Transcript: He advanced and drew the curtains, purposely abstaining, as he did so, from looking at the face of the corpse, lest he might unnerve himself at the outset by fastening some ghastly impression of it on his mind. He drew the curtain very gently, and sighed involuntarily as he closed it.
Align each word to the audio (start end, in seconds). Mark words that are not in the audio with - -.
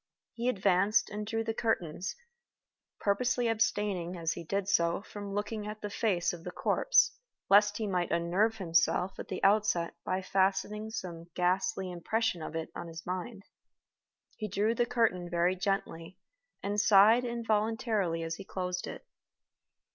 He 0.33 0.49
advanced 0.49 1.11
and 1.11 1.27
drew 1.27 1.43
the 1.43 1.53
curtains, 1.53 2.15
purposely 2.99 3.47
abstaining, 3.47 4.17
as 4.17 4.31
he 4.33 4.43
did 4.43 4.67
so, 4.67 5.03
from 5.03 5.31
looking 5.35 5.67
at 5.67 5.81
the 5.81 5.91
face 5.91 6.33
of 6.33 6.43
the 6.43 6.49
corpse, 6.49 7.19
lest 7.51 7.77
he 7.77 7.85
might 7.85 8.09
unnerve 8.11 8.57
himself 8.57 9.19
at 9.19 9.27
the 9.27 9.43
outset 9.43 9.93
by 10.03 10.23
fastening 10.23 10.89
some 10.89 11.27
ghastly 11.35 11.91
impression 11.91 12.41
of 12.41 12.55
it 12.55 12.71
on 12.75 12.87
his 12.87 13.05
mind. 13.05 13.43
He 14.37 14.47
drew 14.47 14.73
the 14.73 14.87
curtain 14.87 15.29
very 15.29 15.55
gently, 15.55 16.17
and 16.63 16.81
sighed 16.81 17.23
involuntarily 17.23 18.23
as 18.23 18.37
he 18.37 18.43
closed 18.43 18.87
it. 18.87 19.05